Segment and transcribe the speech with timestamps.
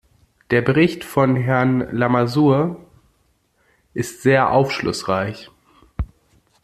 [0.49, 2.77] Der Bericht von Herrn Lamassoure
[3.93, 5.51] ist sehr aufschlussreich.